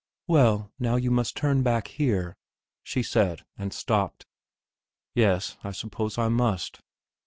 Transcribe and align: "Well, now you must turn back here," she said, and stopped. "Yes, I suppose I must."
"Well, 0.27 0.71
now 0.79 0.95
you 0.95 1.11
must 1.11 1.37
turn 1.37 1.61
back 1.61 1.89
here," 1.89 2.35
she 2.81 3.03
said, 3.03 3.43
and 3.55 3.71
stopped. 3.71 4.25
"Yes, 5.13 5.57
I 5.63 5.69
suppose 5.73 6.17
I 6.17 6.27
must." 6.27 6.81